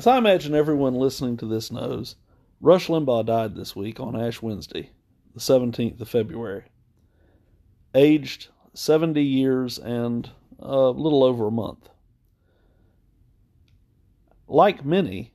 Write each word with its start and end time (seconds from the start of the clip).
As 0.00 0.06
I 0.06 0.16
imagine 0.16 0.54
everyone 0.54 0.94
listening 0.94 1.36
to 1.36 1.46
this 1.46 1.70
knows, 1.70 2.16
Rush 2.58 2.88
Limbaugh 2.88 3.26
died 3.26 3.54
this 3.54 3.76
week 3.76 4.00
on 4.00 4.18
Ash 4.18 4.40
Wednesday, 4.40 4.92
the 5.34 5.40
17th 5.40 6.00
of 6.00 6.08
February, 6.08 6.64
aged 7.94 8.48
70 8.72 9.22
years 9.22 9.78
and 9.78 10.30
a 10.58 10.88
little 10.88 11.22
over 11.22 11.48
a 11.48 11.50
month. 11.50 11.90
Like 14.48 14.86
many, 14.86 15.34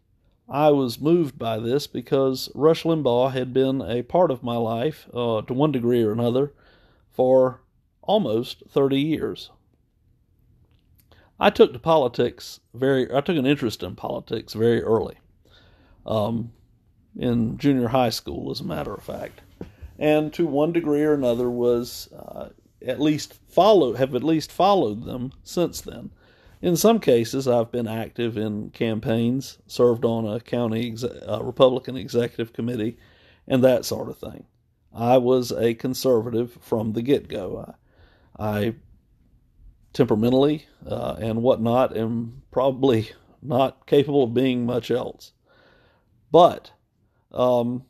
I 0.49 0.71
was 0.71 0.99
moved 0.99 1.37
by 1.37 1.59
this 1.59 1.85
because 1.85 2.49
Rush 2.55 2.85
Limbaugh 2.85 3.33
had 3.33 3.53
been 3.53 3.83
a 3.83 4.01
part 4.01 4.31
of 4.31 4.41
my 4.41 4.57
life, 4.57 5.07
uh, 5.13 5.43
to 5.43 5.53
one 5.53 5.73
degree 5.73 6.01
or 6.01 6.11
another, 6.11 6.53
for 7.11 7.61
almost 8.01 8.63
30 8.67 8.99
years. 8.99 9.51
I 11.39 11.49
took 11.49 11.73
to 11.73 11.79
politics 11.79 12.59
very, 12.73 13.13
I 13.13 13.21
took 13.21 13.37
an 13.37 13.45
interest 13.45 13.83
in 13.83 13.95
politics 13.95 14.53
very 14.53 14.81
early, 14.81 15.17
um, 16.05 16.51
in 17.17 17.57
junior 17.57 17.89
high 17.89 18.09
school, 18.09 18.51
as 18.51 18.61
a 18.61 18.65
matter 18.65 18.93
of 18.93 19.03
fact, 19.03 19.41
and 19.99 20.33
to 20.33 20.45
one 20.45 20.71
degree 20.71 21.03
or 21.03 21.13
another 21.13 21.49
was 21.49 22.11
uh, 22.13 22.49
at 22.85 23.01
least 23.01 23.39
follow, 23.47 23.93
have 23.93 24.15
at 24.15 24.23
least 24.23 24.51
followed 24.51 25.05
them 25.05 25.31
since 25.43 25.81
then. 25.81 26.11
In 26.61 26.75
some 26.75 26.99
cases, 26.99 27.47
I've 27.47 27.71
been 27.71 27.87
active 27.87 28.37
in 28.37 28.69
campaigns, 28.71 29.59
served 29.67 30.03
on 30.05 30.25
a 30.25 30.39
county 30.39 30.95
Republican 31.41 31.95
executive 31.97 32.53
committee, 32.53 32.97
and 33.47 33.63
that 33.63 33.85
sort 33.85 34.09
of 34.09 34.17
thing. 34.17 34.45
I 34.93 35.17
was 35.17 35.51
a 35.51 35.73
conservative 35.73 36.57
from 36.61 36.93
the 36.93 37.01
get 37.01 37.27
go. 37.27 37.75
I, 38.39 38.57
I, 38.57 38.75
temperamentally 39.95 40.67
uh, 40.85 41.15
and 41.19 41.41
whatnot 41.41 41.95
and 41.95 42.41
probably 42.51 43.09
not 43.41 43.87
capable 43.87 44.23
of 44.23 44.33
being 44.33 44.65
much 44.65 44.91
else. 44.91 45.31
But 46.31 46.71
um, 47.31 47.85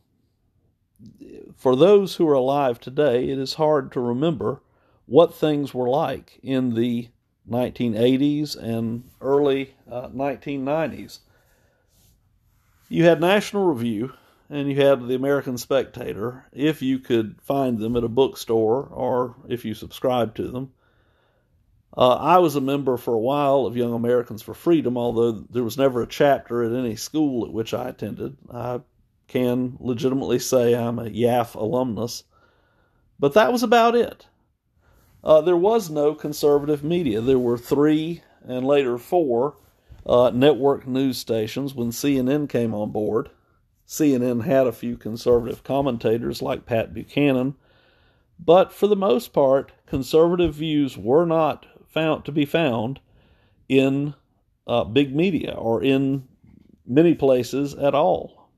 for 1.55 1.75
those 1.75 2.15
who 2.15 2.29
are 2.29 2.33
alive 2.33 2.79
today, 2.79 3.29
it 3.29 3.39
is 3.39 3.55
hard 3.55 3.91
to 3.93 3.99
remember 3.99 4.61
what 5.07 5.33
things 5.33 5.73
were 5.73 5.89
like 5.89 6.39
in 6.43 6.75
the 6.75 7.09
1980s 7.49 8.55
and 8.55 9.03
early 9.19 9.75
uh, 9.91 10.09
1990s. 10.09 11.19
You 12.87 13.03
had 13.03 13.19
National 13.19 13.65
Review 13.65 14.13
and 14.49 14.69
you 14.69 14.75
had 14.75 15.07
the 15.07 15.15
American 15.15 15.57
Spectator, 15.57 16.45
if 16.51 16.81
you 16.81 16.99
could 16.99 17.41
find 17.41 17.79
them 17.79 17.95
at 17.95 18.03
a 18.03 18.07
bookstore 18.07 18.87
or 18.91 19.35
if 19.47 19.65
you 19.65 19.73
subscribed 19.73 20.35
to 20.37 20.49
them. 20.49 20.71
Uh, 21.97 22.15
I 22.15 22.39
was 22.39 22.55
a 22.55 22.61
member 22.61 22.97
for 22.97 23.13
a 23.13 23.19
while 23.19 23.65
of 23.65 23.77
Young 23.77 23.93
Americans 23.93 24.41
for 24.41 24.53
Freedom, 24.53 24.97
although 24.97 25.31
there 25.31 25.63
was 25.63 25.77
never 25.77 26.01
a 26.01 26.07
chapter 26.07 26.63
at 26.63 26.73
any 26.73 26.97
school 26.97 27.45
at 27.45 27.53
which 27.53 27.73
I 27.73 27.87
attended. 27.87 28.35
I 28.53 28.81
can 29.27 29.77
legitimately 29.79 30.39
say 30.39 30.75
I'm 30.75 30.99
a 30.99 31.05
YAF 31.05 31.55
alumnus, 31.55 32.23
but 33.17 33.33
that 33.33 33.51
was 33.51 33.63
about 33.63 33.95
it. 33.95 34.27
Uh, 35.23 35.41
there 35.41 35.57
was 35.57 35.89
no 35.89 36.13
conservative 36.13 36.83
media. 36.83 37.21
There 37.21 37.39
were 37.39 37.57
three 37.57 38.21
and 38.43 38.67
later 38.67 38.97
four 38.97 39.55
uh, 40.05 40.31
network 40.33 40.85
news 40.85 41.17
stations 41.17 41.73
when 41.73 41.89
CNN 41.89 42.49
came 42.49 42.73
on 42.73 42.91
board. 42.91 43.29
CNN 43.87 44.43
had 44.43 44.67
a 44.67 44.71
few 44.71 44.97
conservative 44.97 45.63
commentators 45.63 46.41
like 46.41 46.65
Pat 46.65 46.93
Buchanan, 46.93 47.55
but 48.37 48.73
for 48.73 48.87
the 48.87 48.95
most 48.95 49.31
part, 49.31 49.71
conservative 49.85 50.53
views 50.55 50.97
were 50.97 51.25
not 51.25 51.65
found 51.95 52.25
to 52.25 52.31
be 52.31 52.45
found 52.45 52.99
in 53.67 54.13
uh, 54.67 54.83
big 54.83 55.15
media 55.15 55.53
or 55.53 55.83
in 55.83 56.27
many 56.85 57.15
places 57.15 57.73
at 57.73 57.95
all. 57.95 58.49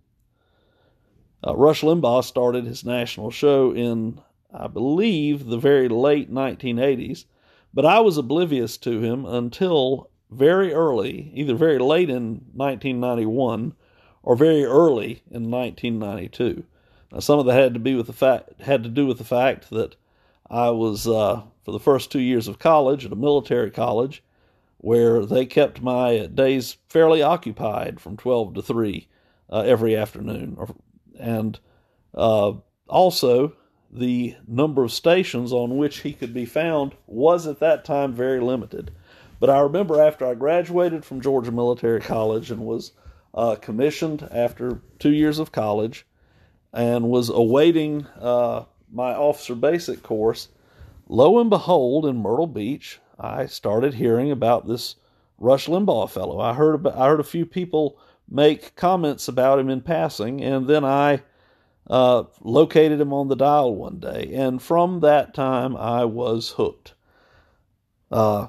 Uh, 1.45 1.55
Rush 1.55 1.81
Limbaugh 1.81 2.25
started 2.25 2.65
his 2.65 2.83
national 2.83 3.31
show 3.31 3.71
in 3.71 4.19
I 4.53 4.67
believe, 4.67 5.47
the 5.47 5.57
very 5.57 5.89
late 5.89 6.31
1980s, 6.31 7.25
but 7.73 7.85
I 7.85 7.99
was 7.99 8.17
oblivious 8.17 8.77
to 8.77 9.01
him 9.01 9.25
until 9.25 10.09
very 10.31 10.73
early, 10.73 11.31
either 11.35 11.53
very 11.53 11.79
late 11.79 12.09
in 12.09 12.45
1991 12.53 13.73
or 14.23 14.35
very 14.35 14.63
early 14.63 15.21
in 15.29 15.51
1992. 15.51 16.63
Now, 17.11 17.19
some 17.19 17.39
of 17.39 17.45
that 17.45 17.59
had 17.59 17.73
to 17.73 17.79
be 17.79 17.93
with 17.93 18.07
the 18.07 18.13
fact 18.13 18.61
had 18.61 18.83
to 18.83 18.89
do 18.89 19.05
with 19.05 19.17
the 19.17 19.23
fact 19.23 19.69
that 19.69 19.95
I 20.49 20.69
was 20.69 21.07
uh, 21.07 21.43
for 21.63 21.71
the 21.71 21.79
first 21.79 22.11
two 22.11 22.21
years 22.21 22.47
of 22.47 22.59
college 22.59 23.05
at 23.05 23.11
a 23.11 23.15
military 23.15 23.71
college, 23.71 24.23
where 24.77 25.25
they 25.25 25.45
kept 25.45 25.81
my 25.81 26.27
days 26.27 26.77
fairly 26.87 27.21
occupied 27.21 27.99
from 27.99 28.17
12 28.17 28.53
to 28.55 28.61
3 28.61 29.07
uh, 29.51 29.59
every 29.59 29.95
afternoon, 29.95 30.57
and 31.19 31.59
uh, 32.13 32.53
also 32.87 33.53
the 33.91 34.35
number 34.47 34.83
of 34.83 34.91
stations 34.91 35.53
on 35.53 35.77
which 35.77 35.99
he 35.99 36.13
could 36.13 36.33
be 36.33 36.45
found 36.45 36.93
was 37.07 37.47
at 37.47 37.59
that 37.59 37.85
time 37.85 38.13
very 38.13 38.39
limited. 38.39 38.91
But 39.39 39.49
I 39.49 39.59
remember 39.59 40.01
after 40.01 40.25
I 40.25 40.33
graduated 40.33 41.05
from 41.05 41.21
Georgia 41.21 41.51
Military 41.51 42.01
College 42.01 42.51
and 42.51 42.61
was 42.61 42.91
uh, 43.33 43.55
commissioned 43.55 44.27
after 44.31 44.81
two 44.99 45.11
years 45.11 45.39
of 45.39 45.51
college 45.51 46.05
and 46.73 47.09
was 47.09 47.29
awaiting 47.29 48.05
uh, 48.19 48.65
my 48.91 49.13
officer 49.13 49.55
basic 49.55 50.03
course, 50.03 50.49
lo 51.07 51.39
and 51.39 51.49
behold, 51.49 52.05
in 52.05 52.17
Myrtle 52.17 52.47
Beach, 52.47 52.99
I 53.19 53.45
started 53.45 53.95
hearing 53.95 54.31
about 54.31 54.67
this 54.67 54.95
Rush 55.37 55.67
Limbaugh 55.67 56.09
fellow. 56.09 56.39
I 56.39 56.53
heard 56.53 56.75
about, 56.75 56.95
I 56.97 57.07
heard 57.07 57.19
a 57.19 57.25
few 57.25 57.45
people 57.45 57.97
make 58.29 58.75
comments 58.75 59.27
about 59.27 59.59
him 59.59 59.69
in 59.69 59.81
passing, 59.81 60.41
and 60.41 60.67
then 60.67 60.83
I 60.83 61.21
uh, 61.89 62.23
located 62.41 62.99
him 62.99 63.13
on 63.13 63.27
the 63.27 63.35
dial 63.35 63.75
one 63.75 63.99
day, 63.99 64.31
and 64.33 64.61
from 64.61 64.99
that 65.01 65.33
time 65.33 65.75
I 65.75 66.05
was 66.05 66.51
hooked. 66.51 66.93
Uh, 68.11 68.47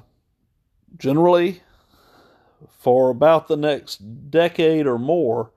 generally, 0.97 1.61
for 2.77 3.09
about 3.09 3.47
the 3.47 3.57
next 3.57 4.29
decade 4.29 4.87
or 4.87 4.97
more, 4.97 5.51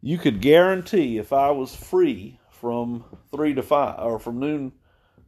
you 0.00 0.18
could 0.18 0.40
guarantee 0.40 1.18
if 1.18 1.32
I 1.32 1.50
was 1.50 1.74
free 1.74 2.38
from 2.64 3.04
three 3.30 3.52
to 3.52 3.62
five 3.62 3.98
or 3.98 4.18
from 4.18 4.40
noon 4.40 4.72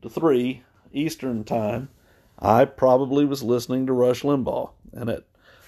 to 0.01 0.09
three 0.09 0.63
Eastern 0.91 1.45
time, 1.45 1.91
I 2.39 2.65
probably 2.65 3.27
was 3.27 3.43
listening 3.43 3.85
to 3.87 3.93
Rush 3.93 4.23
Limbaugh, 4.23 4.71
and 4.95 5.11
at 5.11 5.25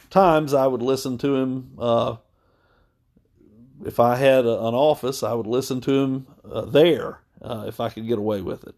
times 0.09 0.55
I 0.55 0.67
would 0.67 0.81
listen 0.81 1.19
to 1.19 1.37
him 1.37 1.73
uh, 1.79 2.17
if 3.85 4.01
I 4.01 4.17
had 4.17 4.47
a, 4.47 4.65
an 4.65 4.75
office, 4.75 5.23
I 5.23 5.35
would 5.35 5.47
listen 5.47 5.83
to 5.83 5.93
him 5.93 6.27
uh, 6.51 6.63
there 6.63 7.21
uh, 7.43 7.67
if 7.69 7.81
I 7.81 7.91
could 7.91 8.09
get 8.09 8.19
away 8.19 8.41
with 8.41 8.65
it. 8.65 8.75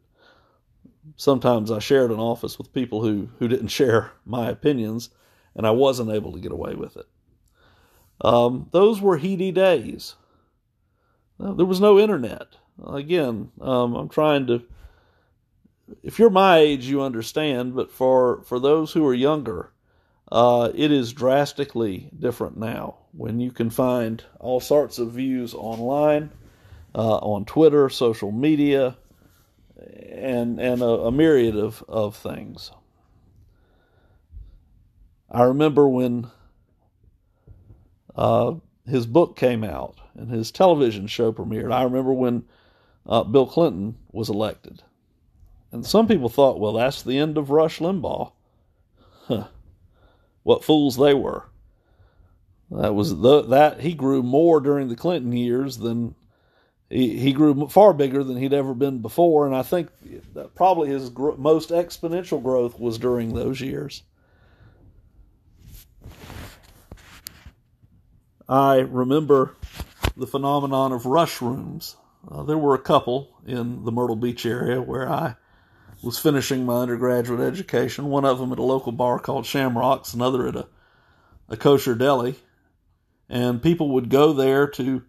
Sometimes 1.14 1.70
I 1.70 1.78
shared 1.78 2.10
an 2.10 2.18
office 2.18 2.58
with 2.58 2.74
people 2.74 3.02
who, 3.02 3.28
who 3.38 3.46
didn't 3.46 3.68
share 3.68 4.10
my 4.24 4.48
opinions, 4.48 5.10
and 5.54 5.64
I 5.64 5.70
wasn't 5.70 6.10
able 6.10 6.32
to 6.32 6.40
get 6.40 6.50
away 6.50 6.74
with 6.74 6.96
it. 6.96 7.06
Um, 8.20 8.66
those 8.72 9.00
were 9.00 9.18
heady 9.18 9.52
days. 9.52 10.16
Uh, 11.38 11.52
there 11.52 11.66
was 11.66 11.80
no 11.80 12.00
internet. 12.00 12.56
Again, 12.86 13.50
um, 13.60 13.94
I'm 13.94 14.08
trying 14.08 14.46
to. 14.48 14.62
If 16.02 16.18
you're 16.18 16.30
my 16.30 16.58
age, 16.58 16.86
you 16.86 17.02
understand, 17.02 17.74
but 17.74 17.90
for, 17.90 18.42
for 18.42 18.60
those 18.60 18.92
who 18.92 19.04
are 19.06 19.14
younger, 19.14 19.72
uh, 20.30 20.70
it 20.74 20.92
is 20.92 21.12
drastically 21.12 22.10
different 22.16 22.56
now 22.56 22.98
when 23.12 23.40
you 23.40 23.50
can 23.50 23.70
find 23.70 24.22
all 24.38 24.60
sorts 24.60 24.98
of 24.98 25.10
views 25.10 25.52
online, 25.52 26.30
uh, 26.94 27.16
on 27.16 27.44
Twitter, 27.44 27.88
social 27.88 28.30
media, 28.30 28.96
and 30.10 30.60
and 30.60 30.82
a, 30.82 30.86
a 30.86 31.12
myriad 31.12 31.56
of, 31.56 31.82
of 31.88 32.16
things. 32.16 32.70
I 35.30 35.42
remember 35.42 35.88
when 35.88 36.28
uh, 38.16 38.54
his 38.86 39.06
book 39.06 39.36
came 39.36 39.62
out 39.62 40.00
and 40.14 40.30
his 40.30 40.50
television 40.50 41.06
show 41.06 41.32
premiered. 41.32 41.72
I 41.72 41.84
remember 41.84 42.12
when 42.12 42.44
uh, 43.06 43.24
Bill 43.24 43.46
Clinton 43.46 43.96
was 44.12 44.28
elected. 44.28 44.82
And 45.72 45.86
some 45.86 46.08
people 46.08 46.28
thought, 46.28 46.58
well, 46.58 46.72
that's 46.72 47.02
the 47.02 47.18
end 47.18 47.38
of 47.38 47.50
Rush 47.50 47.78
Limbaugh. 47.78 48.32
Huh. 49.26 49.48
What 50.42 50.64
fools 50.64 50.96
they 50.96 51.14
were. 51.14 51.44
That 52.70 52.94
was 52.94 53.18
the, 53.18 53.42
that 53.42 53.80
he 53.80 53.94
grew 53.94 54.22
more 54.22 54.60
during 54.60 54.88
the 54.88 54.96
Clinton 54.96 55.32
years 55.32 55.78
than 55.78 56.14
he, 56.88 57.18
he 57.18 57.32
grew 57.32 57.68
far 57.68 57.92
bigger 57.92 58.24
than 58.24 58.36
he'd 58.36 58.52
ever 58.52 58.74
been 58.74 58.98
before, 58.98 59.46
and 59.46 59.54
I 59.54 59.62
think 59.62 59.88
probably 60.54 60.88
his 60.88 61.08
gro- 61.08 61.36
most 61.36 61.70
exponential 61.70 62.42
growth 62.42 62.78
was 62.78 62.98
during 62.98 63.34
those 63.34 63.60
years. 63.60 64.02
I 68.48 68.78
remember 68.78 69.54
the 70.16 70.26
phenomenon 70.26 70.92
of 70.92 71.06
rush 71.06 71.40
rooms. 71.40 71.96
Uh, 72.28 72.42
there 72.42 72.58
were 72.58 72.74
a 72.74 72.78
couple 72.78 73.36
in 73.46 73.84
the 73.84 73.92
Myrtle 73.92 74.16
Beach 74.16 74.44
area 74.44 74.80
where 74.80 75.08
I 75.08 75.36
was 76.02 76.18
finishing 76.18 76.64
my 76.64 76.76
undergraduate 76.76 77.40
education. 77.40 78.06
One 78.06 78.24
of 78.24 78.38
them 78.38 78.52
at 78.52 78.58
a 78.58 78.62
local 78.62 78.92
bar 78.92 79.18
called 79.18 79.46
Shamrocks, 79.46 80.14
another 80.14 80.48
at 80.48 80.56
a, 80.56 80.68
a 81.48 81.56
kosher 81.56 81.94
deli 81.94 82.36
and 83.30 83.62
people 83.62 83.90
would 83.90 84.10
go 84.10 84.32
there 84.32 84.66
to 84.66 85.02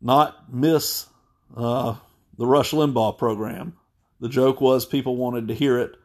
not 0.00 0.54
miss 0.54 1.06
uh, 1.56 1.96
the 2.38 2.46
Rush 2.46 2.70
Limbaugh 2.70 3.18
program. 3.18 3.76
The 4.20 4.28
joke 4.28 4.60
was 4.60 4.86
people 4.86 5.16
wanted 5.16 5.48
to 5.48 5.54
hear 5.54 5.78
it 5.78 5.96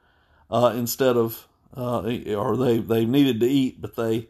uh, 0.50 0.74
instead 0.76 1.16
of, 1.16 1.48
uh, 1.78 2.02
or 2.36 2.58
they, 2.58 2.80
they 2.80 3.06
needed 3.06 3.40
to 3.42 3.46
eat, 3.46 3.80
but 3.80 3.96
they 3.96 4.28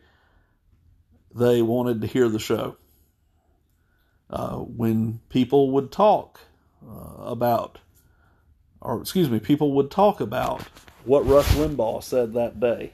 they 1.33 1.61
wanted 1.61 2.01
to 2.01 2.07
hear 2.07 2.27
the 2.27 2.39
show. 2.39 2.75
Uh, 4.29 4.57
when 4.57 5.19
people 5.29 5.71
would 5.71 5.91
talk 5.91 6.41
uh, 6.87 7.23
about, 7.23 7.79
or 8.79 9.01
excuse 9.01 9.29
me, 9.29 9.39
people 9.39 9.73
would 9.73 9.89
talk 9.89 10.21
about 10.21 10.61
what 11.05 11.25
Rush 11.25 11.47
Limbaugh 11.55 12.03
said 12.03 12.33
that 12.33 12.59
day. 12.59 12.93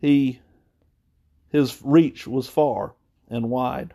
He, 0.00 0.40
his 1.50 1.80
reach 1.82 2.26
was 2.26 2.48
far 2.48 2.94
and 3.28 3.50
wide. 3.50 3.94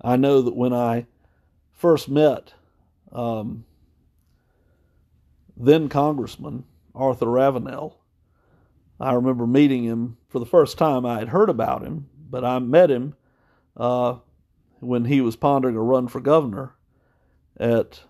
I 0.00 0.16
know 0.16 0.42
that 0.42 0.56
when 0.56 0.72
I 0.72 1.06
first 1.72 2.08
met 2.08 2.54
um, 3.12 3.64
then 5.56 5.88
Congressman 5.88 6.64
Arthur 6.94 7.26
Ravenel, 7.26 7.96
I 9.00 9.14
remember 9.14 9.46
meeting 9.46 9.84
him 9.84 10.16
for 10.28 10.38
the 10.38 10.46
first 10.46 10.78
time. 10.78 11.06
I 11.06 11.18
had 11.18 11.28
heard 11.28 11.50
about 11.50 11.82
him, 11.82 12.08
but 12.28 12.44
I 12.44 12.58
met 12.58 12.90
him 12.90 13.14
uh, 13.76 14.16
when 14.80 15.04
he 15.04 15.20
was 15.20 15.36
pondering 15.36 15.76
a 15.76 15.82
run 15.82 16.08
for 16.08 16.20
governor 16.20 16.74
at 17.58 18.00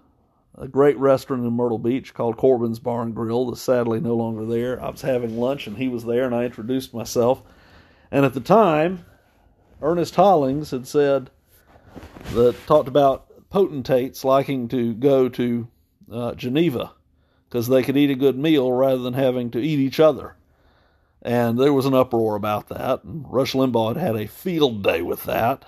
a 0.54 0.66
great 0.66 0.98
restaurant 0.98 1.44
in 1.44 1.52
Myrtle 1.52 1.78
Beach 1.78 2.14
called 2.14 2.36
Corbin's 2.36 2.78
Bar 2.78 3.02
and 3.02 3.14
Grill 3.14 3.46
that's 3.46 3.60
sadly 3.60 4.00
no 4.00 4.16
longer 4.16 4.44
there. 4.44 4.82
I 4.82 4.90
was 4.90 5.02
having 5.02 5.38
lunch 5.38 5.66
and 5.66 5.76
he 5.76 5.88
was 5.88 6.04
there 6.04 6.24
and 6.24 6.34
I 6.34 6.44
introduced 6.44 6.94
myself. 6.94 7.42
And 8.10 8.24
at 8.24 8.34
the 8.34 8.40
time, 8.40 9.04
Ernest 9.80 10.16
Hollings 10.16 10.70
had 10.70 10.86
said 10.86 11.30
that 12.32 12.56
talked 12.66 12.88
about 12.88 13.26
potentates 13.50 14.24
liking 14.24 14.68
to 14.68 14.94
go 14.94 15.28
to 15.28 15.68
uh, 16.10 16.34
Geneva 16.34 16.92
because 17.48 17.68
they 17.68 17.82
could 17.82 17.96
eat 17.96 18.10
a 18.10 18.14
good 18.14 18.38
meal 18.38 18.72
rather 18.72 19.02
than 19.02 19.14
having 19.14 19.50
to 19.52 19.60
eat 19.60 19.78
each 19.78 20.00
other. 20.00 20.34
And 21.22 21.58
there 21.58 21.72
was 21.72 21.86
an 21.86 21.94
uproar 21.94 22.36
about 22.36 22.68
that. 22.68 23.04
And 23.04 23.24
Rush 23.30 23.54
Limbaugh 23.54 23.96
had 23.96 23.96
had 23.96 24.16
a 24.16 24.26
field 24.26 24.82
day 24.82 25.02
with 25.02 25.24
that. 25.24 25.64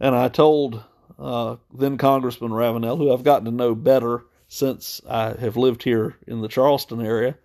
And 0.00 0.14
I 0.14 0.28
told 0.28 0.82
uh, 1.18 1.56
then 1.72 1.98
Congressman 1.98 2.52
Ravenel, 2.52 2.96
who 2.96 3.12
I've 3.12 3.22
gotten 3.22 3.44
to 3.44 3.50
know 3.50 3.74
better 3.74 4.24
since 4.48 5.00
I 5.08 5.34
have 5.34 5.56
lived 5.56 5.82
here 5.82 6.16
in 6.26 6.40
the 6.40 6.48
Charleston 6.48 7.04
area. 7.04 7.36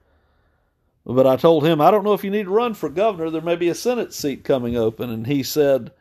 But 1.06 1.27
I 1.27 1.38
told 1.38 1.65
him, 1.65 1.79
I 1.79 1.91
don't 1.91 2.03
know 2.03 2.13
if 2.13 2.24
you 2.24 2.31
need 2.31 2.45
to 2.45 2.50
run 2.50 2.74
for 2.74 2.89
governor. 2.89 3.30
There 3.30 3.41
may 3.41 3.56
be 3.56 3.69
a 3.69 3.75
Senate 3.75 4.13
seat 4.13 4.44
coming 4.44 4.75
open. 4.75 5.09
And 5.09 5.25
he 5.25 5.44
said, 5.44 5.91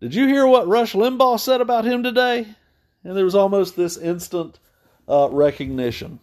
Did 0.00 0.14
you 0.14 0.28
hear 0.28 0.46
what 0.46 0.68
Rush 0.68 0.92
Limbaugh 0.92 1.40
said 1.40 1.60
about 1.60 1.84
him 1.84 2.02
today? 2.02 2.46
And 3.02 3.16
there 3.16 3.24
was 3.24 3.34
almost 3.34 3.74
this 3.74 3.96
instant 3.96 4.58
uh, 5.08 5.28
recognition. 5.30 6.20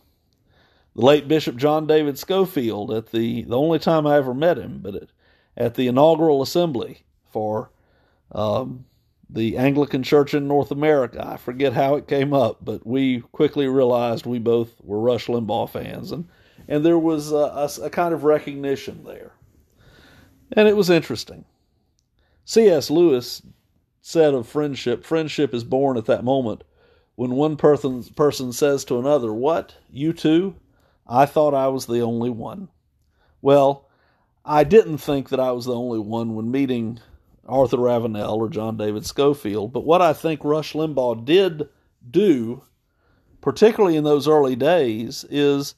The 0.96 1.06
late 1.06 1.28
Bishop 1.28 1.56
John 1.56 1.88
David 1.88 2.18
Schofield, 2.18 2.92
at 2.92 3.12
the, 3.12 3.44
the 3.44 3.58
only 3.58 3.80
time 3.80 4.06
I 4.06 4.18
ever 4.18 4.34
met 4.34 4.58
him, 4.58 4.80
but 4.82 4.96
at, 4.96 5.10
at 5.56 5.76
the 5.76 5.88
inaugural 5.88 6.42
assembly 6.42 7.04
for 7.32 7.72
um, 8.34 8.86
the 9.30 9.58
Anglican 9.58 10.04
Church 10.04 10.34
in 10.34 10.48
North 10.48 10.70
America. 10.70 11.26
I 11.26 11.38
forget 11.38 11.74
how 11.74 11.96
it 11.96 12.08
came 12.08 12.34
up, 12.34 12.58
but 12.64 12.86
we 12.86 13.22
quickly 13.32 13.68
realized 13.68 14.26
we 14.26 14.40
both 14.40 14.70
were 14.84 15.00
Rush 15.00 15.28
Limbaugh 15.28 15.70
fans, 15.70 16.12
and 16.12 16.28
and 16.68 16.86
there 16.86 17.00
was 17.00 17.32
a, 17.32 17.36
a, 17.36 17.70
a 17.84 17.90
kind 17.90 18.14
of 18.14 18.24
recognition 18.24 19.04
there, 19.04 19.32
and 20.52 20.68
it 20.68 20.76
was 20.76 20.90
interesting. 20.90 21.46
C.S. 22.46 22.90
Lewis 22.90 23.42
said 24.02 24.34
of 24.34 24.48
friendship, 24.48 25.06
friendship 25.06 25.54
is 25.54 25.64
born 25.64 25.98
at 25.98 26.06
that 26.06 26.24
moment 26.24 26.64
when 27.16 27.32
one 27.32 27.56
person 27.56 28.04
person 28.04 28.52
says 28.52 28.84
to 28.86 29.00
another, 29.00 29.34
"What? 29.34 29.76
You 29.90 30.12
too? 30.12 30.56
I 31.08 31.26
thought 31.26 31.54
I 31.54 31.68
was 31.68 31.86
the 31.86 32.02
only 32.02 32.30
one." 32.30 32.70
Well, 33.42 33.88
I 34.46 34.64
didn't 34.64 34.98
think 34.98 35.30
that 35.30 35.40
I 35.40 35.52
was 35.52 35.66
the 35.66 35.76
only 35.76 36.00
one 36.00 36.36
when 36.36 36.52
meeting 36.52 37.00
Arthur 37.48 37.78
Ravenel 37.78 38.36
or 38.36 38.50
John 38.50 38.78
David 38.78 39.06
Schofield. 39.06 39.74
But 39.74 39.86
what 39.86 40.02
I 40.02 40.14
think 40.14 40.44
Rush 40.44 40.74
Limbaugh 40.74 41.26
did 41.26 41.70
do, 42.10 42.64
particularly 43.42 43.98
in 43.98 44.04
those 44.04 44.28
early 44.28 44.56
days, 44.56 45.26
is 45.30 45.76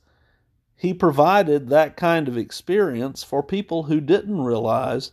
he 0.75 0.93
provided 0.93 1.69
that 1.69 1.95
kind 1.95 2.27
of 2.27 2.37
experience 2.37 3.23
for 3.23 3.41
people 3.41 3.83
who 3.83 4.01
didn't 4.01 4.43
realize 4.43 5.11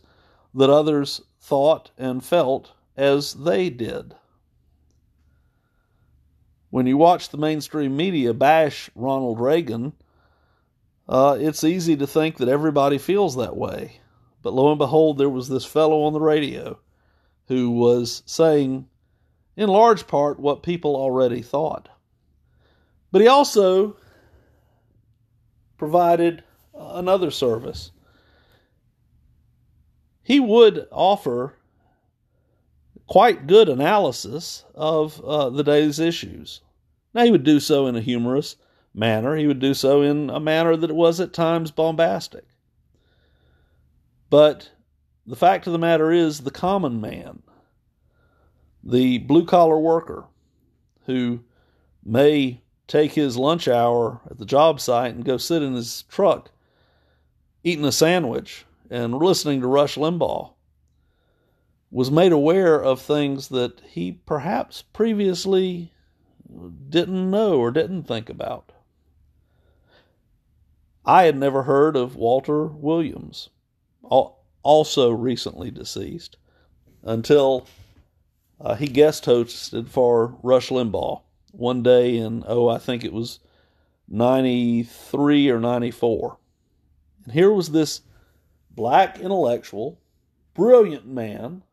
that 0.53 0.69
others 0.69 1.21
thought 1.39 1.91
and 1.97 2.23
felt 2.23 2.73
as 2.97 3.33
they 3.33 3.69
did. 3.69 4.15
When 6.71 6.87
you 6.87 6.97
watch 6.97 7.29
the 7.29 7.37
mainstream 7.37 7.95
media 7.97 8.33
bash 8.33 8.89
Ronald 8.95 9.39
Reagan, 9.39 9.91
uh, 11.07 11.37
it's 11.39 11.65
easy 11.65 11.97
to 11.97 12.07
think 12.07 12.37
that 12.37 12.47
everybody 12.47 12.97
feels 12.97 13.35
that 13.35 13.57
way. 13.57 13.99
But 14.41 14.53
lo 14.53 14.69
and 14.69 14.79
behold, 14.79 15.17
there 15.17 15.29
was 15.29 15.49
this 15.49 15.65
fellow 15.65 16.03
on 16.03 16.13
the 16.13 16.21
radio 16.21 16.79
who 17.47 17.71
was 17.71 18.23
saying, 18.25 18.87
in 19.57 19.67
large 19.67 20.07
part, 20.07 20.39
what 20.39 20.63
people 20.63 20.95
already 20.95 21.41
thought. 21.41 21.89
But 23.11 23.21
he 23.21 23.27
also 23.27 23.97
provided 25.77 26.41
another 26.73 27.31
service. 27.31 27.91
He 30.23 30.39
would 30.39 30.87
offer 30.89 31.53
quite 33.11 33.45
good 33.45 33.67
analysis 33.67 34.63
of 34.73 35.19
uh, 35.25 35.49
the 35.49 35.65
day's 35.65 35.99
issues. 35.99 36.61
Now, 37.13 37.25
he 37.25 37.31
would 37.31 37.43
do 37.43 37.59
so 37.59 37.85
in 37.87 37.97
a 37.97 38.01
humorous 38.01 38.55
manner, 38.93 39.35
he 39.35 39.47
would 39.47 39.59
do 39.59 39.73
so 39.73 40.01
in 40.01 40.29
a 40.29 40.39
manner 40.39 40.77
that 40.77 40.93
was 40.93 41.19
at 41.19 41.33
times 41.33 41.71
bombastic. 41.71 42.45
But 44.29 44.71
the 45.27 45.35
fact 45.35 45.67
of 45.67 45.73
the 45.73 45.79
matter 45.79 46.09
is, 46.09 46.39
the 46.39 46.51
common 46.51 47.01
man, 47.01 47.43
the 48.81 49.17
blue 49.17 49.45
collar 49.45 49.77
worker 49.77 50.23
who 51.05 51.41
may 52.05 52.61
take 52.87 53.11
his 53.11 53.35
lunch 53.35 53.67
hour 53.67 54.21
at 54.29 54.37
the 54.37 54.45
job 54.45 54.79
site 54.79 55.15
and 55.15 55.25
go 55.25 55.35
sit 55.35 55.61
in 55.61 55.73
his 55.73 56.03
truck 56.03 56.51
eating 57.61 57.83
a 57.83 57.91
sandwich 57.91 58.63
and 58.89 59.13
listening 59.13 59.59
to 59.59 59.67
Rush 59.67 59.97
Limbaugh 59.97 60.53
was 61.91 62.09
made 62.09 62.31
aware 62.31 62.81
of 62.81 63.01
things 63.01 63.49
that 63.49 63.81
he 63.81 64.13
perhaps 64.25 64.81
previously 64.81 65.91
didn't 66.89 67.29
know 67.29 67.59
or 67.59 67.69
didn't 67.69 68.03
think 68.03 68.29
about. 68.29 68.71
I 71.05 71.23
had 71.23 71.37
never 71.37 71.63
heard 71.63 71.95
of 71.95 72.15
Walter 72.15 72.65
Williams 72.65 73.49
also 74.63 75.09
recently 75.09 75.71
deceased, 75.71 76.37
until 77.03 77.67
uh, 78.59 78.75
he 78.75 78.87
guest 78.87 79.25
hosted 79.25 79.89
for 79.89 80.37
Rush 80.43 80.69
Limbaugh 80.69 81.21
one 81.51 81.83
day 81.83 82.17
in, 82.17 82.43
oh, 82.47 82.69
I 82.69 82.77
think 82.77 83.03
it 83.03 83.13
was 83.13 83.39
93 84.07 85.49
or 85.49 85.59
94. 85.59 86.37
And 87.25 87.33
here 87.33 87.51
was 87.51 87.69
this 87.69 88.01
black 88.69 89.19
intellectual, 89.19 89.99
brilliant 90.53 91.07
man, 91.07 91.63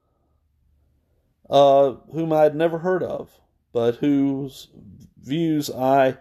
uh, 1.51 1.93
whom 2.13 2.33
I 2.33 2.43
had 2.43 2.55
never 2.55 2.79
heard 2.79 3.03
of, 3.03 3.31
but 3.73 3.97
whose 3.97 4.69
views 5.23 5.71
I 5.71 6.17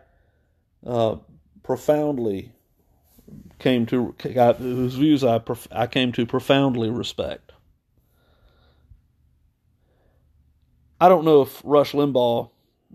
uh, 0.85 1.17
profoundly 1.63 2.53
came 3.59 3.85
to 3.87 4.15
whose 4.57 4.95
views 4.95 5.23
I 5.23 5.41
I 5.71 5.87
came 5.87 6.11
to 6.13 6.25
profoundly 6.25 6.89
respect. 6.89 7.51
I 10.99 11.09
don't 11.09 11.25
know 11.25 11.41
if 11.41 11.61
Rush 11.63 11.93
Limbaugh 11.93 12.49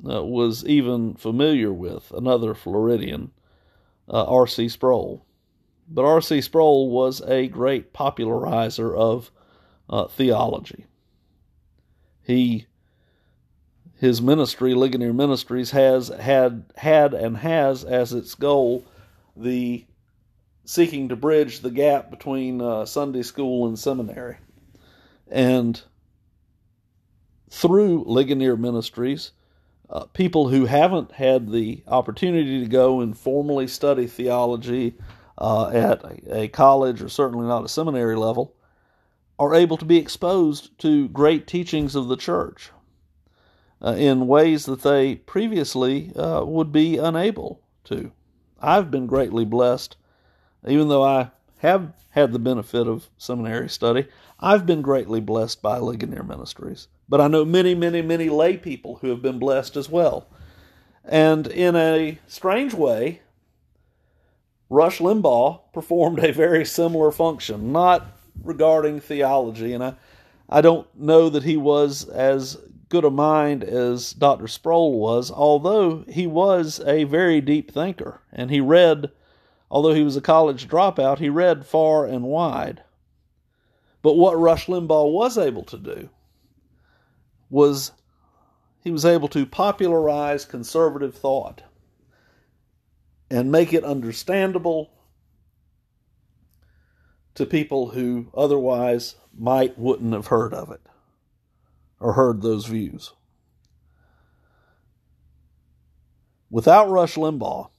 uh, 0.08 0.24
was 0.24 0.64
even 0.64 1.14
familiar 1.14 1.72
with 1.72 2.10
another 2.12 2.54
Floridian, 2.54 3.30
uh, 4.08 4.24
R.C. 4.24 4.68
Sproul, 4.70 5.24
but 5.88 6.04
R.C. 6.04 6.40
Sproul 6.40 6.90
was 6.90 7.20
a 7.22 7.46
great 7.48 7.92
popularizer 7.92 8.94
of 8.94 9.30
uh, 9.88 10.06
theology. 10.06 10.86
He 12.32 12.66
his 14.00 14.20
ministry, 14.20 14.74
Ligonier 14.74 15.12
Ministries, 15.12 15.70
has 15.70 16.08
had 16.08 16.64
had 16.76 17.14
and 17.14 17.36
has 17.36 17.84
as 17.84 18.12
its 18.12 18.34
goal 18.34 18.84
the 19.36 19.84
seeking 20.64 21.08
to 21.08 21.16
bridge 21.16 21.60
the 21.60 21.70
gap 21.70 22.10
between 22.10 22.60
uh, 22.60 22.84
Sunday 22.84 23.22
school 23.22 23.66
and 23.66 23.78
seminary. 23.78 24.38
And 25.30 25.80
through 27.50 28.04
Ligonier 28.06 28.56
Ministries, 28.56 29.32
uh, 29.90 30.06
people 30.06 30.48
who 30.48 30.66
haven't 30.66 31.12
had 31.12 31.50
the 31.50 31.82
opportunity 31.86 32.60
to 32.60 32.66
go 32.66 33.02
and 33.02 33.16
formally 33.16 33.68
study 33.68 34.06
theology 34.06 34.94
uh, 35.38 35.68
at 35.68 36.02
a, 36.02 36.42
a 36.42 36.48
college 36.48 37.02
or 37.02 37.08
certainly 37.08 37.46
not 37.46 37.64
a 37.64 37.68
seminary 37.68 38.16
level 38.16 38.54
are 39.42 39.56
able 39.56 39.76
to 39.76 39.84
be 39.84 39.96
exposed 39.96 40.78
to 40.78 41.08
great 41.08 41.48
teachings 41.48 41.96
of 41.96 42.06
the 42.06 42.16
church 42.16 42.70
uh, 43.84 43.94
in 43.94 44.28
ways 44.28 44.66
that 44.66 44.82
they 44.82 45.16
previously 45.16 46.14
uh, 46.14 46.44
would 46.44 46.70
be 46.70 46.96
unable 46.96 47.60
to. 47.82 48.12
I've 48.60 48.88
been 48.88 49.08
greatly 49.08 49.44
blessed, 49.44 49.96
even 50.66 50.88
though 50.88 51.02
I 51.02 51.32
have 51.58 51.92
had 52.10 52.32
the 52.32 52.38
benefit 52.38 52.86
of 52.86 53.08
seminary 53.18 53.68
study. 53.68 54.06
I've 54.38 54.64
been 54.64 54.80
greatly 54.80 55.20
blessed 55.20 55.60
by 55.60 55.78
Ligonier 55.78 56.22
Ministries, 56.22 56.86
but 57.08 57.20
I 57.20 57.26
know 57.26 57.44
many, 57.44 57.74
many, 57.74 58.00
many 58.00 58.28
lay 58.28 58.56
people 58.56 58.98
who 59.00 59.08
have 59.08 59.22
been 59.22 59.40
blessed 59.40 59.76
as 59.76 59.88
well. 59.88 60.28
And 61.04 61.48
in 61.48 61.74
a 61.74 62.18
strange 62.28 62.74
way, 62.74 63.22
Rush 64.70 65.00
Limbaugh 65.00 65.72
performed 65.72 66.20
a 66.20 66.32
very 66.32 66.64
similar 66.64 67.10
function, 67.10 67.72
not 67.72 68.06
regarding 68.42 69.00
theology, 69.00 69.72
and 69.72 69.82
I, 69.82 69.94
I 70.48 70.60
don't 70.60 70.86
know 70.98 71.28
that 71.28 71.44
he 71.44 71.56
was 71.56 72.08
as 72.08 72.58
good 72.88 73.04
a 73.04 73.10
mind 73.10 73.64
as 73.64 74.12
Dr. 74.12 74.46
Sproul 74.46 74.98
was, 74.98 75.30
although 75.30 76.04
he 76.08 76.26
was 76.26 76.80
a 76.84 77.04
very 77.04 77.40
deep 77.40 77.72
thinker, 77.72 78.20
and 78.30 78.50
he 78.50 78.60
read, 78.60 79.10
although 79.70 79.94
he 79.94 80.02
was 80.02 80.16
a 80.16 80.20
college 80.20 80.68
dropout, 80.68 81.18
he 81.18 81.30
read 81.30 81.64
far 81.64 82.04
and 82.04 82.24
wide. 82.24 82.82
But 84.02 84.14
what 84.14 84.38
Rush 84.38 84.66
Limbaugh 84.66 85.10
was 85.10 85.38
able 85.38 85.62
to 85.64 85.78
do 85.78 86.10
was 87.48 87.92
he 88.82 88.90
was 88.90 89.04
able 89.04 89.28
to 89.28 89.46
popularize 89.46 90.44
conservative 90.44 91.14
thought 91.14 91.62
and 93.30 93.52
make 93.52 93.72
it 93.72 93.84
understandable 93.84 94.90
to 97.34 97.46
people 97.46 97.90
who 97.90 98.28
otherwise 98.34 99.16
might 99.36 99.78
wouldn't 99.78 100.12
have 100.12 100.26
heard 100.28 100.52
of 100.52 100.70
it 100.70 100.82
or 102.00 102.12
heard 102.12 102.42
those 102.42 102.66
views. 102.66 103.12
Without 106.50 106.90
Rush 106.90 107.14
Limbaugh, 107.14 107.70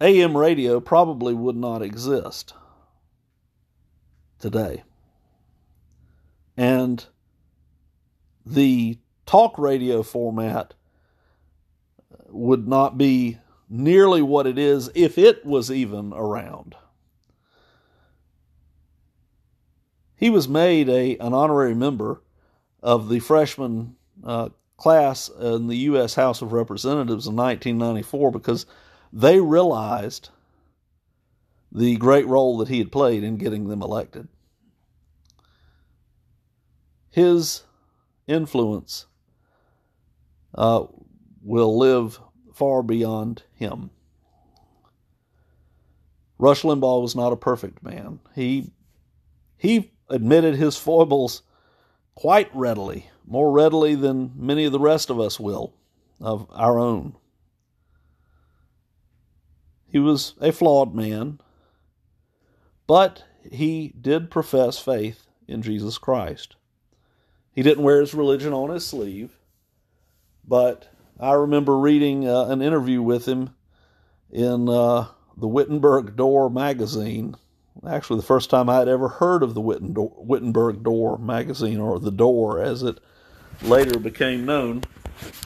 AM 0.00 0.36
radio 0.36 0.80
probably 0.80 1.34
would 1.34 1.56
not 1.56 1.82
exist 1.82 2.54
today. 4.38 4.82
And 6.56 7.04
the 8.44 8.98
talk 9.26 9.58
radio 9.58 10.02
format 10.02 10.74
would 12.28 12.66
not 12.66 12.96
be 12.96 13.38
nearly 13.68 14.22
what 14.22 14.46
it 14.46 14.58
is 14.58 14.90
if 14.94 15.18
it 15.18 15.44
was 15.44 15.70
even 15.70 16.12
around. 16.14 16.74
He 20.16 20.30
was 20.30 20.48
made 20.48 20.88
a 20.88 21.16
an 21.18 21.34
honorary 21.34 21.74
member 21.74 22.22
of 22.82 23.08
the 23.08 23.20
freshman 23.20 23.96
uh, 24.24 24.48
class 24.76 25.28
in 25.28 25.66
the 25.66 25.76
U.S. 25.76 26.14
House 26.14 26.42
of 26.42 26.52
Representatives 26.52 27.26
in 27.26 27.36
1994 27.36 28.30
because 28.30 28.66
they 29.12 29.40
realized 29.40 30.30
the 31.72 31.96
great 31.96 32.26
role 32.26 32.58
that 32.58 32.68
he 32.68 32.78
had 32.78 32.92
played 32.92 33.22
in 33.22 33.36
getting 33.36 33.68
them 33.68 33.82
elected. 33.82 34.28
His 37.10 37.62
influence 38.26 39.06
uh, 40.54 40.84
will 41.42 41.78
live 41.78 42.20
far 42.52 42.82
beyond 42.82 43.42
him. 43.54 43.90
Rush 46.38 46.62
Limbaugh 46.62 47.02
was 47.02 47.16
not 47.16 47.32
a 47.32 47.36
perfect 47.36 47.82
man. 47.82 48.20
He 48.34 48.72
he 49.56 49.92
admitted 50.08 50.56
his 50.56 50.76
foibles 50.76 51.42
quite 52.14 52.50
readily, 52.54 53.10
more 53.26 53.50
readily 53.50 53.94
than 53.94 54.32
many 54.36 54.64
of 54.64 54.72
the 54.72 54.80
rest 54.80 55.10
of 55.10 55.20
us 55.20 55.38
will 55.38 55.74
of 56.20 56.48
our 56.52 56.78
own. 56.78 57.14
He 59.88 59.98
was 59.98 60.34
a 60.40 60.52
flawed 60.52 60.94
man, 60.94 61.40
but 62.86 63.24
he 63.50 63.94
did 64.00 64.30
profess 64.30 64.78
faith 64.78 65.26
in 65.46 65.62
Jesus 65.62 65.98
Christ. 65.98 66.56
He 67.52 67.62
didn't 67.62 67.84
wear 67.84 68.00
his 68.00 68.14
religion 68.14 68.52
on 68.52 68.70
his 68.70 68.86
sleeve, 68.86 69.38
but 70.46 70.88
I 71.18 71.32
remember 71.32 71.78
reading 71.78 72.28
uh, 72.28 72.46
an 72.46 72.60
interview 72.60 73.00
with 73.00 73.26
him 73.26 73.54
in 74.30 74.68
uh, 74.68 75.06
the 75.36 75.48
Wittenberg 75.48 76.16
Door 76.16 76.50
magazine 76.50 77.36
actually 77.88 78.20
the 78.20 78.26
first 78.26 78.50
time 78.50 78.68
I 78.68 78.78
had 78.78 78.88
ever 78.88 79.08
heard 79.08 79.42
of 79.42 79.54
the 79.54 79.60
Wittenberg 79.60 80.82
Door 80.82 81.18
magazine, 81.18 81.80
or 81.80 81.98
the 81.98 82.10
Door 82.10 82.62
as 82.62 82.82
it 82.82 83.00
later 83.62 83.98
became 83.98 84.44
known. 84.44 84.84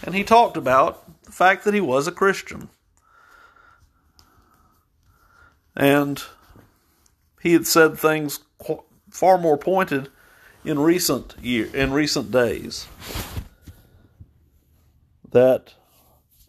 And 0.05 0.15
he 0.15 0.25
talked 0.25 0.57
about 0.57 1.23
the 1.23 1.33
fact 1.33 1.65
that 1.65 1.75
he 1.75 1.81
was 1.81 2.07
a 2.07 2.13
Christian. 2.13 2.69
And 5.77 6.23
he 7.41 7.53
had 7.53 7.67
said 7.67 7.99
things 7.99 8.41
far 9.11 9.39
more 9.39 9.57
pointed 9.57 10.09
in 10.65 10.79
recent 10.79 11.35
year 11.41 11.71
in 11.73 11.93
recent 11.93 12.31
days 12.31 12.87
that 15.31 15.73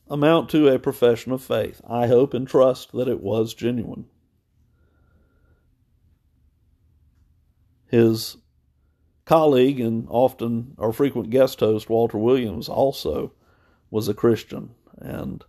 amount 0.10 0.50
to 0.50 0.68
a 0.68 0.80
profession 0.80 1.32
of 1.32 1.42
faith. 1.42 1.80
I 1.88 2.08
hope 2.08 2.34
and 2.34 2.48
trust 2.48 2.92
that 2.92 3.08
it 3.08 3.22
was 3.22 3.54
genuine. 3.54 4.08
His 7.92 8.38
colleague 9.26 9.82
and 9.82 10.08
often 10.10 10.76
our 10.78 10.94
frequent 10.94 11.30
guest 11.30 11.60
host, 11.60 11.90
Walter 11.90 12.18
Williams, 12.18 12.70
also 12.70 13.34
was 13.90 14.08
a 14.08 14.14
Christian, 14.14 14.70
and 14.98 15.44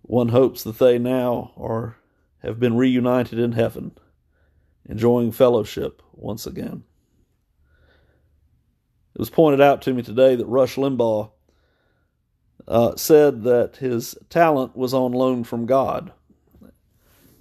one 0.00 0.30
hopes 0.30 0.64
that 0.64 0.78
they 0.78 0.98
now 0.98 1.52
are 1.58 1.98
have 2.42 2.58
been 2.58 2.78
reunited 2.78 3.38
in 3.38 3.52
heaven, 3.52 3.92
enjoying 4.88 5.32
fellowship 5.32 6.00
once 6.14 6.46
again. 6.46 6.84
It 9.14 9.18
was 9.18 9.28
pointed 9.28 9.60
out 9.60 9.82
to 9.82 9.92
me 9.92 10.00
today 10.02 10.36
that 10.36 10.46
Rush 10.46 10.76
Limbaugh 10.76 11.30
uh, 12.66 12.96
said 12.96 13.42
that 13.42 13.76
his 13.76 14.16
talent 14.30 14.74
was 14.74 14.94
on 14.94 15.12
loan 15.12 15.44
from 15.44 15.66
God. 15.66 16.10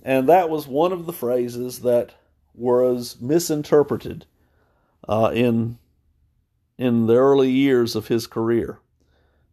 And 0.03 0.27
that 0.27 0.49
was 0.49 0.67
one 0.67 0.91
of 0.91 1.05
the 1.05 1.13
phrases 1.13 1.79
that 1.79 2.13
was 2.53 3.17
misinterpreted 3.19 4.25
uh, 5.07 5.31
in 5.33 5.77
in 6.77 7.05
the 7.05 7.15
early 7.15 7.51
years 7.51 7.95
of 7.95 8.07
his 8.07 8.27
career. 8.27 8.79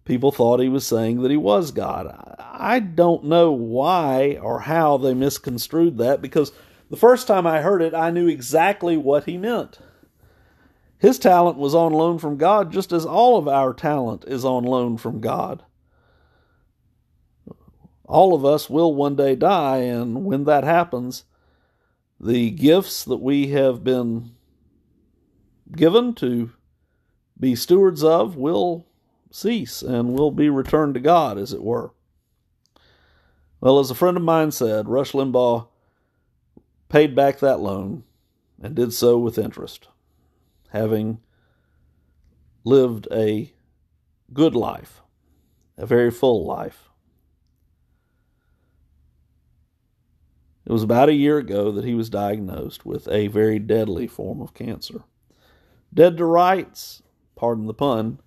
People 0.04 0.32
thought 0.32 0.60
he 0.60 0.68
was 0.68 0.86
saying 0.86 1.22
that 1.22 1.30
he 1.30 1.36
was 1.36 1.70
God. 1.70 2.14
I 2.38 2.80
don't 2.80 3.24
know 3.24 3.52
why 3.52 4.38
or 4.40 4.60
how 4.60 4.96
they 4.96 5.14
misconstrued 5.14 5.98
that 5.98 6.22
because 6.22 6.52
the 6.90 6.96
first 6.96 7.26
time 7.26 7.46
I 7.46 7.60
heard 7.60 7.82
it, 7.82 7.94
I 7.94 8.10
knew 8.10 8.26
exactly 8.26 8.96
what 8.96 9.24
he 9.24 9.36
meant. 9.36 9.78
His 10.98 11.18
talent 11.18 11.56
was 11.56 11.74
on 11.74 11.92
loan 11.92 12.18
from 12.18 12.36
God, 12.36 12.72
just 12.72 12.92
as 12.92 13.06
all 13.06 13.38
of 13.38 13.46
our 13.48 13.72
talent 13.72 14.24
is 14.26 14.44
on 14.44 14.64
loan 14.64 14.96
from 14.98 15.20
God. 15.20 15.62
All 18.04 18.34
of 18.34 18.44
us 18.44 18.68
will 18.68 18.92
one 18.92 19.14
day 19.14 19.36
die, 19.36 19.78
and 19.78 20.24
when 20.24 20.44
that 20.44 20.64
happens, 20.64 21.24
the 22.20 22.50
gifts 22.50 23.04
that 23.04 23.16
we 23.16 23.48
have 23.48 23.82
been 23.82 24.32
given 25.72 26.14
to 26.14 26.52
be 27.38 27.54
stewards 27.54 28.04
of 28.04 28.36
will 28.36 28.86
cease 29.30 29.80
and 29.80 30.12
will 30.12 30.30
be 30.30 30.50
returned 30.50 30.94
to 30.94 31.00
God, 31.00 31.38
as 31.38 31.52
it 31.52 31.62
were. 31.62 31.92
Well, 33.60 33.78
as 33.78 33.90
a 33.90 33.94
friend 33.94 34.16
of 34.16 34.22
mine 34.22 34.50
said, 34.50 34.88
Rush 34.88 35.12
Limbaugh 35.12 35.68
paid 36.88 37.14
back 37.14 37.38
that 37.38 37.60
loan 37.60 38.04
and 38.62 38.74
did 38.74 38.92
so 38.92 39.16
with 39.16 39.38
interest, 39.38 39.88
having 40.70 41.20
lived 42.64 43.08
a 43.10 43.52
good 44.32 44.54
life, 44.54 45.00
a 45.78 45.86
very 45.86 46.10
full 46.10 46.44
life. 46.44 46.89
It 50.70 50.72
was 50.72 50.84
about 50.84 51.08
a 51.08 51.14
year 51.14 51.36
ago 51.36 51.72
that 51.72 51.84
he 51.84 51.94
was 51.96 52.08
diagnosed 52.08 52.86
with 52.86 53.08
a 53.08 53.26
very 53.26 53.58
deadly 53.58 54.06
form 54.06 54.40
of 54.40 54.54
cancer. 54.54 55.02
Dead 55.92 56.16
to 56.18 56.24
rights, 56.24 57.02
pardon 57.34 57.66
the 57.66 57.74
pun, 57.74 58.20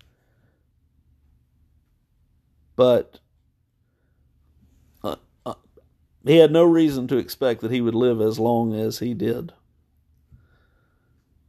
but 2.76 3.20
uh, 5.02 5.16
uh, 5.46 5.54
he 6.22 6.36
had 6.36 6.52
no 6.52 6.64
reason 6.64 7.08
to 7.08 7.16
expect 7.16 7.62
that 7.62 7.70
he 7.70 7.80
would 7.80 7.94
live 7.94 8.20
as 8.20 8.38
long 8.38 8.74
as 8.74 8.98
he 8.98 9.14
did. 9.14 9.54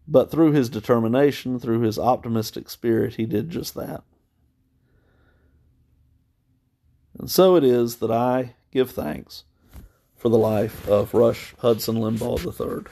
But 0.08 0.32
through 0.32 0.54
his 0.54 0.70
determination, 0.70 1.60
through 1.60 1.82
his 1.82 2.00
optimistic 2.00 2.70
spirit, 2.70 3.16
he 3.16 3.26
did 3.26 3.50
just 3.50 3.74
that. 3.74 4.06
And 7.20 7.30
so 7.30 7.58
it 7.58 7.66
is 7.66 7.98
that 7.98 8.12
I 8.12 8.56
give 8.72 8.92
thanks 8.92 9.44
for 10.26 10.30
the 10.30 10.38
life 10.40 10.88
of 10.90 11.14
Rush 11.14 11.54
Hudson 11.60 11.98
Limbaugh 11.98 12.40
III. 12.48 12.92